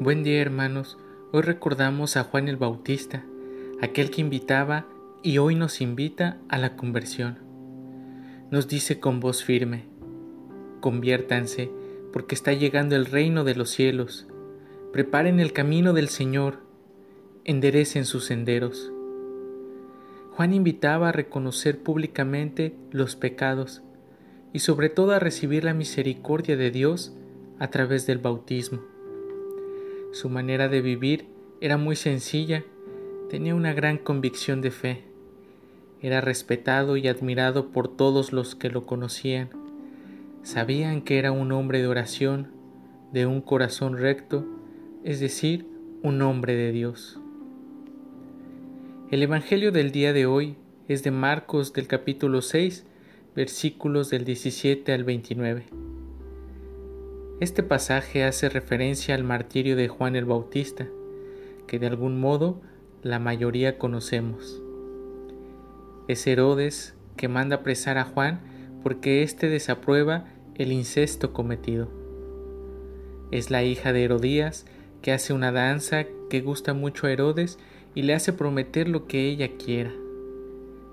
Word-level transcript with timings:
Buen 0.00 0.22
día 0.22 0.40
hermanos, 0.40 0.96
hoy 1.32 1.42
recordamos 1.42 2.16
a 2.16 2.22
Juan 2.22 2.46
el 2.46 2.56
Bautista, 2.56 3.24
aquel 3.80 4.12
que 4.12 4.20
invitaba 4.20 4.86
y 5.24 5.38
hoy 5.38 5.56
nos 5.56 5.80
invita 5.80 6.38
a 6.48 6.56
la 6.56 6.76
conversión. 6.76 7.38
Nos 8.52 8.68
dice 8.68 9.00
con 9.00 9.18
voz 9.18 9.42
firme, 9.42 9.86
conviértanse 10.80 11.72
porque 12.12 12.36
está 12.36 12.52
llegando 12.52 12.94
el 12.94 13.06
reino 13.06 13.42
de 13.42 13.56
los 13.56 13.70
cielos, 13.70 14.28
preparen 14.92 15.40
el 15.40 15.52
camino 15.52 15.92
del 15.92 16.08
Señor, 16.08 16.60
enderecen 17.42 18.04
sus 18.04 18.24
senderos. 18.24 18.92
Juan 20.30 20.54
invitaba 20.54 21.08
a 21.08 21.12
reconocer 21.12 21.82
públicamente 21.82 22.72
los 22.92 23.16
pecados 23.16 23.82
y 24.52 24.60
sobre 24.60 24.90
todo 24.90 25.10
a 25.10 25.18
recibir 25.18 25.64
la 25.64 25.74
misericordia 25.74 26.56
de 26.56 26.70
Dios 26.70 27.16
a 27.58 27.70
través 27.70 28.06
del 28.06 28.18
bautismo. 28.18 28.78
Su 30.12 30.30
manera 30.30 30.68
de 30.68 30.80
vivir 30.80 31.26
era 31.60 31.76
muy 31.76 31.94
sencilla, 31.94 32.64
tenía 33.28 33.54
una 33.54 33.74
gran 33.74 33.98
convicción 33.98 34.62
de 34.62 34.70
fe. 34.70 35.04
Era 36.00 36.20
respetado 36.20 36.96
y 36.96 37.08
admirado 37.08 37.70
por 37.70 37.94
todos 37.94 38.32
los 38.32 38.54
que 38.54 38.70
lo 38.70 38.86
conocían. 38.86 39.50
Sabían 40.42 41.02
que 41.02 41.18
era 41.18 41.32
un 41.32 41.52
hombre 41.52 41.80
de 41.80 41.88
oración, 41.88 42.48
de 43.12 43.26
un 43.26 43.42
corazón 43.42 43.98
recto, 43.98 44.46
es 45.04 45.20
decir, 45.20 45.66
un 46.02 46.22
hombre 46.22 46.54
de 46.54 46.72
Dios. 46.72 47.20
El 49.10 49.22
Evangelio 49.22 49.72
del 49.72 49.90
día 49.90 50.12
de 50.12 50.26
hoy 50.26 50.56
es 50.86 51.02
de 51.02 51.10
Marcos 51.10 51.72
del 51.72 51.86
capítulo 51.86 52.40
6, 52.40 52.86
versículos 53.34 54.10
del 54.10 54.24
17 54.24 54.92
al 54.92 55.04
29. 55.04 55.87
Este 57.40 57.62
pasaje 57.62 58.24
hace 58.24 58.48
referencia 58.48 59.14
al 59.14 59.22
martirio 59.22 59.76
de 59.76 59.86
Juan 59.86 60.16
el 60.16 60.24
Bautista, 60.24 60.88
que 61.68 61.78
de 61.78 61.86
algún 61.86 62.18
modo 62.18 62.60
la 63.04 63.20
mayoría 63.20 63.78
conocemos. 63.78 64.60
Es 66.08 66.26
Herodes 66.26 66.96
que 67.16 67.28
manda 67.28 67.56
apresar 67.56 67.96
a 67.96 68.04
Juan 68.04 68.40
porque 68.82 69.22
éste 69.22 69.48
desaprueba 69.48 70.24
el 70.56 70.72
incesto 70.72 71.32
cometido. 71.32 71.88
Es 73.30 73.52
la 73.52 73.62
hija 73.62 73.92
de 73.92 74.02
Herodías 74.02 74.66
que 75.00 75.12
hace 75.12 75.32
una 75.32 75.52
danza 75.52 76.06
que 76.30 76.40
gusta 76.40 76.74
mucho 76.74 77.06
a 77.06 77.12
Herodes 77.12 77.60
y 77.94 78.02
le 78.02 78.14
hace 78.14 78.32
prometer 78.32 78.88
lo 78.88 79.06
que 79.06 79.28
ella 79.28 79.50
quiera. 79.64 79.92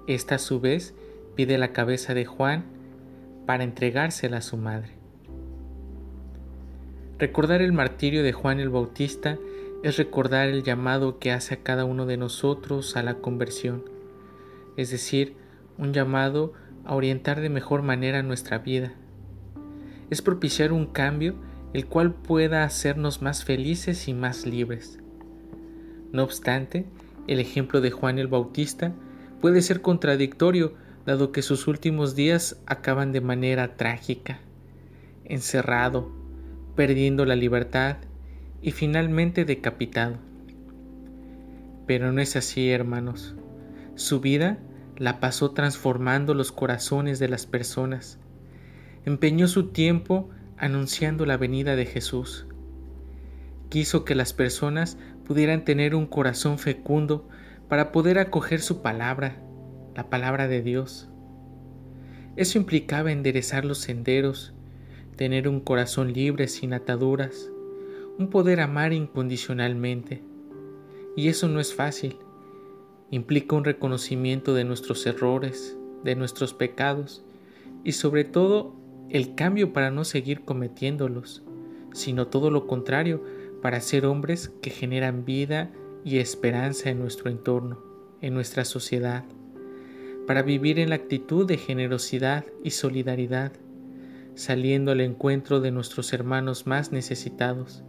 Esta 0.05 0.35
a 0.35 0.39
su 0.39 0.59
vez 0.59 0.93
pide 1.33 1.57
la 1.57 1.73
cabeza 1.73 2.13
de 2.13 2.25
Juan 2.25 2.65
para 3.47 3.63
entregársela 3.63 4.37
a 4.37 4.41
su 4.41 4.57
madre. 4.57 5.04
Recordar 7.17 7.61
el 7.61 7.71
martirio 7.71 8.23
de 8.23 8.33
Juan 8.33 8.59
el 8.59 8.69
Bautista 8.69 9.39
es 9.83 9.95
recordar 9.95 10.49
el 10.49 10.63
llamado 10.63 11.17
que 11.17 11.31
hace 11.31 11.53
a 11.53 11.63
cada 11.63 11.85
uno 11.85 12.05
de 12.05 12.17
nosotros 12.17 12.97
a 12.97 13.03
la 13.03 13.15
conversión, 13.15 13.85
es 14.75 14.91
decir, 14.91 15.37
un 15.77 15.93
llamado 15.93 16.51
a 16.83 16.93
orientar 16.93 17.39
de 17.39 17.47
mejor 17.47 17.83
manera 17.83 18.21
nuestra 18.21 18.57
vida. 18.57 18.95
Es 20.09 20.21
propiciar 20.21 20.73
un 20.73 20.87
cambio 20.87 21.35
el 21.71 21.85
cual 21.85 22.13
pueda 22.13 22.65
hacernos 22.65 23.21
más 23.21 23.45
felices 23.45 24.09
y 24.09 24.13
más 24.13 24.45
libres. 24.45 24.99
No 26.11 26.21
obstante, 26.21 26.85
el 27.27 27.39
ejemplo 27.39 27.79
de 27.79 27.91
Juan 27.91 28.19
el 28.19 28.27
Bautista 28.27 28.93
puede 29.39 29.61
ser 29.61 29.81
contradictorio 29.81 30.73
dado 31.05 31.31
que 31.31 31.41
sus 31.41 31.67
últimos 31.67 32.13
días 32.13 32.61
acaban 32.65 33.13
de 33.13 33.21
manera 33.21 33.77
trágica, 33.77 34.39
encerrado, 35.23 36.24
perdiendo 36.75 37.25
la 37.25 37.35
libertad 37.35 37.97
y 38.61 38.71
finalmente 38.71 39.45
decapitado. 39.45 40.17
Pero 41.87 42.11
no 42.11 42.21
es 42.21 42.35
así, 42.35 42.69
hermanos. 42.69 43.35
Su 43.95 44.19
vida 44.19 44.59
la 44.97 45.19
pasó 45.19 45.51
transformando 45.51 46.33
los 46.33 46.51
corazones 46.51 47.19
de 47.19 47.29
las 47.29 47.45
personas. 47.45 48.19
Empeñó 49.05 49.47
su 49.47 49.67
tiempo 49.67 50.29
anunciando 50.57 51.25
la 51.25 51.37
venida 51.37 51.75
de 51.75 51.85
Jesús. 51.85 52.47
Quiso 53.69 54.05
que 54.05 54.15
las 54.15 54.33
personas 54.33 54.97
pudieran 55.25 55.65
tener 55.65 55.95
un 55.95 56.05
corazón 56.05 56.59
fecundo 56.59 57.27
para 57.67 57.91
poder 57.91 58.19
acoger 58.19 58.61
su 58.61 58.81
palabra, 58.81 59.37
la 59.95 60.09
palabra 60.09 60.47
de 60.47 60.61
Dios. 60.61 61.09
Eso 62.35 62.57
implicaba 62.57 63.11
enderezar 63.11 63.65
los 63.65 63.79
senderos, 63.79 64.53
tener 65.15 65.47
un 65.47 65.59
corazón 65.59 66.13
libre 66.13 66.47
sin 66.47 66.73
ataduras, 66.73 67.49
un 68.17 68.29
poder 68.29 68.59
amar 68.59 68.93
incondicionalmente. 68.93 70.21
Y 71.15 71.29
eso 71.29 71.47
no 71.47 71.59
es 71.59 71.73
fácil. 71.73 72.17
Implica 73.11 73.55
un 73.55 73.63
reconocimiento 73.63 74.53
de 74.53 74.63
nuestros 74.63 75.05
errores, 75.05 75.77
de 76.03 76.15
nuestros 76.15 76.53
pecados 76.53 77.23
y 77.83 77.93
sobre 77.93 78.23
todo 78.23 78.75
el 79.09 79.35
cambio 79.35 79.73
para 79.73 79.91
no 79.91 80.03
seguir 80.03 80.41
cometiéndolos, 80.41 81.43
sino 81.93 82.27
todo 82.27 82.51
lo 82.51 82.67
contrario, 82.67 83.23
para 83.61 83.79
ser 83.81 84.05
hombres 84.05 84.51
que 84.61 84.69
generan 84.69 85.25
vida 85.25 85.71
y 86.03 86.17
esperanza 86.17 86.89
en 86.89 86.99
nuestro 86.99 87.29
entorno, 87.29 87.79
en 88.21 88.33
nuestra 88.33 88.65
sociedad, 88.65 89.23
para 90.27 90.41
vivir 90.41 90.79
en 90.79 90.89
la 90.89 90.95
actitud 90.95 91.47
de 91.47 91.57
generosidad 91.57 92.45
y 92.63 92.71
solidaridad 92.71 93.53
saliendo 94.35 94.91
al 94.91 95.01
encuentro 95.01 95.61
de 95.61 95.71
nuestros 95.71 96.13
hermanos 96.13 96.67
más 96.67 96.91
necesitados 96.91 97.83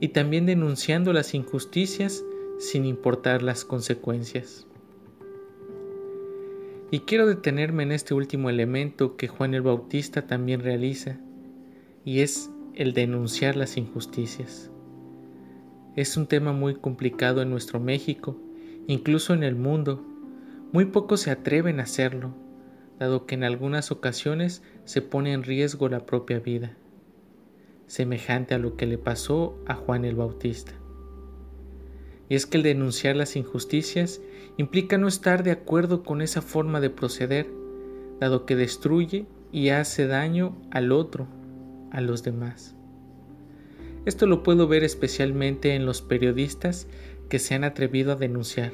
y 0.00 0.08
también 0.08 0.46
denunciando 0.46 1.12
las 1.12 1.34
injusticias 1.34 2.24
sin 2.58 2.84
importar 2.84 3.42
las 3.42 3.64
consecuencias. 3.64 4.66
Y 6.90 7.00
quiero 7.00 7.26
detenerme 7.26 7.84
en 7.84 7.92
este 7.92 8.12
último 8.12 8.50
elemento 8.50 9.16
que 9.16 9.26
Juan 9.26 9.54
el 9.54 9.62
Bautista 9.62 10.26
también 10.26 10.60
realiza, 10.60 11.18
y 12.04 12.20
es 12.20 12.50
el 12.74 12.92
denunciar 12.92 13.56
las 13.56 13.76
injusticias. 13.76 14.70
Es 15.96 16.16
un 16.16 16.26
tema 16.26 16.52
muy 16.52 16.74
complicado 16.74 17.40
en 17.40 17.50
nuestro 17.50 17.80
México, 17.80 18.36
incluso 18.88 19.34
en 19.34 19.42
el 19.42 19.56
mundo. 19.56 20.04
Muy 20.72 20.86
pocos 20.86 21.20
se 21.20 21.30
atreven 21.30 21.80
a 21.80 21.84
hacerlo, 21.84 22.34
dado 22.98 23.26
que 23.26 23.34
en 23.34 23.44
algunas 23.44 23.90
ocasiones 23.90 24.62
se 24.84 25.02
pone 25.02 25.32
en 25.32 25.42
riesgo 25.42 25.88
la 25.88 26.06
propia 26.06 26.38
vida, 26.38 26.76
semejante 27.86 28.54
a 28.54 28.58
lo 28.58 28.76
que 28.76 28.86
le 28.86 28.98
pasó 28.98 29.58
a 29.66 29.74
Juan 29.74 30.04
el 30.04 30.16
Bautista. 30.16 30.72
Y 32.28 32.34
es 32.34 32.46
que 32.46 32.56
el 32.56 32.62
denunciar 32.62 33.16
las 33.16 33.36
injusticias 33.36 34.20
implica 34.56 34.98
no 34.98 35.08
estar 35.08 35.42
de 35.42 35.50
acuerdo 35.50 36.02
con 36.02 36.22
esa 36.22 36.42
forma 36.42 36.80
de 36.80 36.90
proceder, 36.90 37.46
dado 38.20 38.46
que 38.46 38.56
destruye 38.56 39.26
y 39.50 39.68
hace 39.68 40.06
daño 40.06 40.56
al 40.70 40.92
otro, 40.92 41.26
a 41.90 42.00
los 42.00 42.22
demás. 42.22 42.74
Esto 44.04 44.26
lo 44.26 44.42
puedo 44.42 44.66
ver 44.66 44.82
especialmente 44.82 45.74
en 45.74 45.86
los 45.86 46.02
periodistas 46.02 46.88
que 47.28 47.38
se 47.38 47.54
han 47.54 47.64
atrevido 47.64 48.12
a 48.12 48.16
denunciar, 48.16 48.72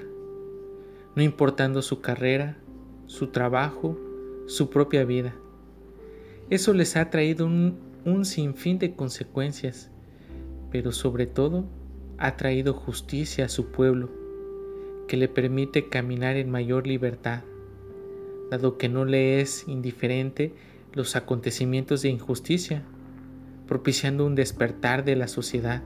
no 1.15 1.23
importando 1.23 1.83
su 1.83 2.01
carrera, 2.01 2.59
su 3.07 3.29
trabajo 3.29 3.99
su 4.49 4.71
propia 4.71 5.05
vida. 5.05 5.35
Eso 6.49 6.73
les 6.73 6.97
ha 6.97 7.11
traído 7.11 7.45
un, 7.47 8.25
sinfín 8.25 8.79
de 8.79 8.95
consecuencias, 8.95 9.91
pero 10.71 10.93
sobre 10.93 11.27
todo 11.27 11.67
ha 12.17 12.37
traído 12.37 12.73
justicia 12.73 13.45
a 13.45 13.49
su 13.51 13.67
pueblo, 13.67 14.11
que 15.07 15.19
le 15.19 15.29
permite 15.29 15.91
caminar 15.91 16.37
en 16.37 16.51
mayor 16.51 16.87
libertad, 16.87 17.43
dado 18.51 18.79
que 18.79 18.89
no 18.89 19.05
le 19.05 19.43
es 19.43 19.69
indiferente 19.69 20.55
los 20.95 21.15
acontecimientos 21.15 22.01
de 22.01 22.09
injusticia, 22.09 22.83
propiciando 23.67 24.25
un 24.25 24.35
despertar 24.35 25.05
de 25.05 25.17
la 25.17 25.29
sociedad, 25.29 25.83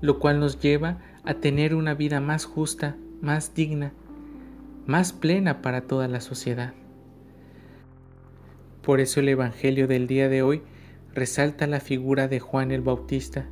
lo 0.00 0.20
cual 0.20 0.38
nos 0.38 0.60
lleva 0.60 1.00
a 1.24 1.34
tener 1.34 1.74
una 1.74 1.94
vida 1.94 2.20
más 2.20 2.44
justa, 2.44 2.96
más 3.20 3.54
digna, 3.54 3.92
más 4.88 5.12
plena 5.12 5.60
para 5.60 5.82
toda 5.82 6.08
la 6.08 6.22
sociedad. 6.22 6.72
Por 8.80 9.00
eso 9.00 9.20
el 9.20 9.28
Evangelio 9.28 9.86
del 9.86 10.06
día 10.06 10.30
de 10.30 10.40
hoy 10.40 10.62
resalta 11.12 11.66
la 11.66 11.78
figura 11.78 12.26
de 12.26 12.40
Juan 12.40 12.70
el 12.70 12.80
Bautista 12.80 13.50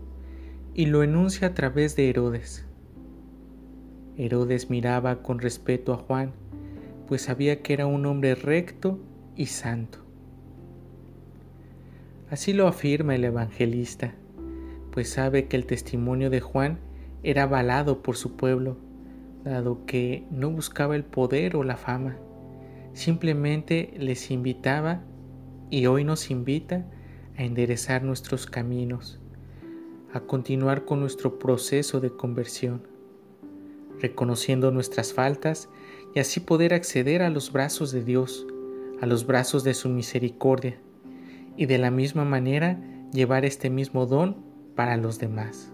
y 0.72 0.86
lo 0.86 1.02
enuncia 1.02 1.48
a 1.48 1.54
través 1.54 1.94
de 1.94 2.08
Herodes. 2.08 2.64
Herodes 4.16 4.70
miraba 4.70 5.22
con 5.22 5.38
respeto 5.38 5.92
a 5.92 5.98
Juan, 5.98 6.32
pues 7.06 7.20
sabía 7.20 7.60
que 7.60 7.74
era 7.74 7.84
un 7.84 8.06
hombre 8.06 8.34
recto 8.34 8.98
y 9.36 9.44
santo. 9.44 9.98
Así 12.30 12.54
lo 12.54 12.66
afirma 12.66 13.14
el 13.14 13.24
evangelista, 13.24 14.14
pues 14.90 15.10
sabe 15.10 15.48
que 15.48 15.56
el 15.58 15.66
testimonio 15.66 16.30
de 16.30 16.40
Juan 16.40 16.78
era 17.22 17.42
avalado 17.42 18.02
por 18.02 18.16
su 18.16 18.36
pueblo 18.38 18.85
dado 19.50 19.86
que 19.86 20.26
no 20.30 20.50
buscaba 20.50 20.96
el 20.96 21.04
poder 21.04 21.56
o 21.56 21.64
la 21.64 21.76
fama, 21.76 22.16
simplemente 22.92 23.94
les 23.98 24.30
invitaba 24.30 25.02
y 25.70 25.86
hoy 25.86 26.04
nos 26.04 26.30
invita 26.30 26.86
a 27.36 27.42
enderezar 27.42 28.02
nuestros 28.02 28.46
caminos, 28.46 29.20
a 30.12 30.20
continuar 30.20 30.84
con 30.84 31.00
nuestro 31.00 31.38
proceso 31.38 32.00
de 32.00 32.10
conversión, 32.10 32.82
reconociendo 34.00 34.70
nuestras 34.70 35.12
faltas 35.12 35.68
y 36.14 36.20
así 36.20 36.40
poder 36.40 36.74
acceder 36.74 37.22
a 37.22 37.30
los 37.30 37.52
brazos 37.52 37.92
de 37.92 38.02
Dios, 38.02 38.46
a 39.00 39.06
los 39.06 39.26
brazos 39.26 39.64
de 39.64 39.74
su 39.74 39.88
misericordia, 39.88 40.78
y 41.56 41.66
de 41.66 41.78
la 41.78 41.90
misma 41.90 42.24
manera 42.24 42.78
llevar 43.12 43.44
este 43.44 43.70
mismo 43.70 44.06
don 44.06 44.36
para 44.74 44.96
los 44.96 45.18
demás. 45.18 45.72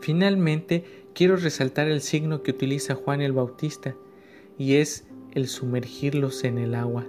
Finalmente, 0.00 0.84
quiero 1.14 1.36
resaltar 1.36 1.88
el 1.88 2.00
signo 2.00 2.42
que 2.42 2.52
utiliza 2.52 2.94
Juan 2.94 3.20
el 3.20 3.32
Bautista, 3.32 3.94
y 4.56 4.74
es 4.74 5.06
el 5.32 5.48
sumergirlos 5.48 6.44
en 6.44 6.58
el 6.58 6.74
agua 6.74 7.06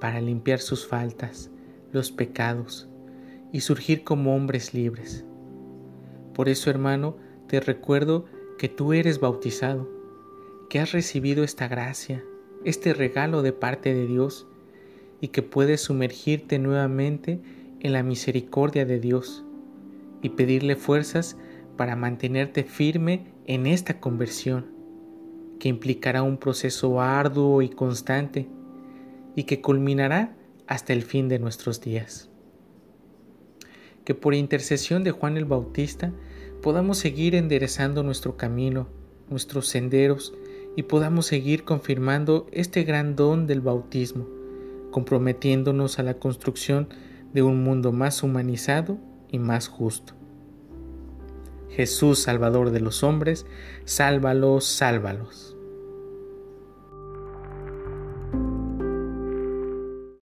para 0.00 0.20
limpiar 0.20 0.60
sus 0.60 0.86
faltas, 0.86 1.50
los 1.92 2.10
pecados, 2.10 2.88
y 3.52 3.60
surgir 3.60 4.04
como 4.04 4.34
hombres 4.34 4.74
libres. 4.74 5.24
Por 6.34 6.48
eso, 6.48 6.70
hermano, 6.70 7.16
te 7.48 7.60
recuerdo 7.60 8.26
que 8.58 8.68
tú 8.68 8.92
eres 8.92 9.20
bautizado, 9.20 9.88
que 10.68 10.80
has 10.80 10.92
recibido 10.92 11.44
esta 11.44 11.68
gracia, 11.68 12.24
este 12.64 12.92
regalo 12.92 13.42
de 13.42 13.52
parte 13.52 13.94
de 13.94 14.06
Dios, 14.06 14.46
y 15.20 15.28
que 15.28 15.42
puedes 15.42 15.80
sumergirte 15.80 16.58
nuevamente 16.58 17.40
en 17.80 17.92
la 17.92 18.02
misericordia 18.02 18.84
de 18.84 19.00
Dios 19.00 19.44
y 20.22 20.30
pedirle 20.30 20.76
fuerzas 20.76 21.36
para 21.76 21.96
mantenerte 21.96 22.64
firme 22.64 23.26
en 23.46 23.66
esta 23.66 24.00
conversión, 24.00 24.66
que 25.58 25.68
implicará 25.68 26.22
un 26.22 26.38
proceso 26.38 27.00
arduo 27.00 27.62
y 27.62 27.68
constante 27.68 28.48
y 29.34 29.44
que 29.44 29.60
culminará 29.60 30.36
hasta 30.66 30.92
el 30.92 31.02
fin 31.02 31.28
de 31.28 31.38
nuestros 31.38 31.80
días. 31.80 32.30
Que 34.04 34.14
por 34.14 34.34
intercesión 34.34 35.04
de 35.04 35.10
Juan 35.10 35.36
el 35.36 35.44
Bautista 35.44 36.12
podamos 36.62 36.98
seguir 36.98 37.34
enderezando 37.34 38.02
nuestro 38.02 38.36
camino, 38.36 38.88
nuestros 39.30 39.68
senderos 39.68 40.34
y 40.76 40.82
podamos 40.84 41.26
seguir 41.26 41.64
confirmando 41.64 42.46
este 42.52 42.84
gran 42.84 43.16
don 43.16 43.46
del 43.46 43.60
bautismo, 43.60 44.26
comprometiéndonos 44.90 45.98
a 45.98 46.02
la 46.02 46.14
construcción 46.14 46.88
de 47.32 47.42
un 47.42 47.62
mundo 47.62 47.92
más 47.92 48.22
humanizado 48.22 48.98
y 49.30 49.38
más 49.38 49.68
justo. 49.68 50.15
Jesús, 51.76 52.20
Salvador 52.20 52.70
de 52.70 52.80
los 52.80 53.02
hombres, 53.02 53.44
sálvalos, 53.84 54.64
sálvalos. 54.64 55.55